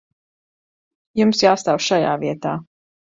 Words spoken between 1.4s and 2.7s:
jāstāv šajā vietā.